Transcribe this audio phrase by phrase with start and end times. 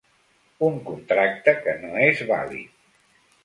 [0.67, 2.85] Un contracte que no és vàlid.